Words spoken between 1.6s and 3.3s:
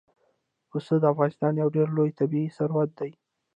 یو ډېر لوی طبعي ثروت دی.